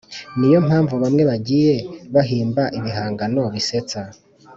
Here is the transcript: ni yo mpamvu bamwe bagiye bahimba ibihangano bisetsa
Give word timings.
ni 0.37 0.47
yo 0.53 0.59
mpamvu 0.67 0.93
bamwe 1.03 1.23
bagiye 1.29 1.75
bahimba 2.13 2.63
ibihangano 2.77 3.41
bisetsa 3.53 4.01